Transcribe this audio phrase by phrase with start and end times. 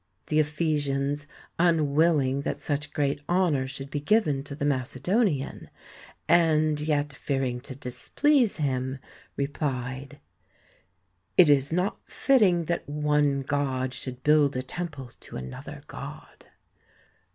[0.29, 1.27] The Ephesians,
[1.59, 5.69] unwilling that such great honour should be given to the Macedonian,
[6.27, 8.97] and yet fear ing to displease him,
[9.37, 10.19] replied:
[11.37, 16.45] 'It is not fitting that one god should build a temple to another god.